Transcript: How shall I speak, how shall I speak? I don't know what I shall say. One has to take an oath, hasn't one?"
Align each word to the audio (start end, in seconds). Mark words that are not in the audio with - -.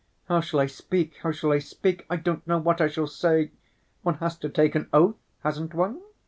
How 0.27 0.41
shall 0.41 0.59
I 0.59 0.65
speak, 0.65 1.17
how 1.21 1.31
shall 1.31 1.51
I 1.51 1.59
speak? 1.59 2.07
I 2.09 2.15
don't 2.15 2.47
know 2.47 2.57
what 2.57 2.81
I 2.81 2.87
shall 2.87 3.05
say. 3.05 3.51
One 4.01 4.15
has 4.15 4.35
to 4.39 4.49
take 4.49 4.73
an 4.73 4.89
oath, 4.91 5.13
hasn't 5.43 5.75
one?" 5.75 6.01